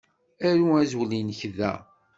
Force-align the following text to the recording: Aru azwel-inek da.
Aru 0.47 0.67
azwel-inek 0.81 1.41
da. 1.57 1.73